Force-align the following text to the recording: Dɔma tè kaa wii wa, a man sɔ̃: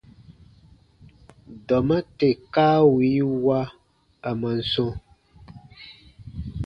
Dɔma 1.67 1.97
tè 2.17 2.29
kaa 2.53 2.77
wii 2.93 3.21
wa, 3.45 3.59
a 4.29 4.31
man 4.41 4.57
sɔ̃: 4.71 4.91